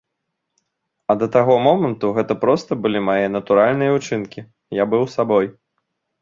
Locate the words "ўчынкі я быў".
3.99-5.03